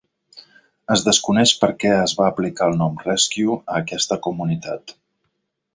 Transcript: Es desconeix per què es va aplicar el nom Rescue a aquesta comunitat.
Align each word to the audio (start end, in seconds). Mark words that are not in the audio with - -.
Es 0.95 1.03
desconeix 1.07 1.53
per 1.65 1.69
què 1.83 1.91
es 1.97 2.15
va 2.21 2.31
aplicar 2.31 2.71
el 2.73 2.81
nom 2.81 2.99
Rescue 3.05 3.61
a 3.61 3.79
aquesta 3.83 4.19
comunitat. 4.29 4.99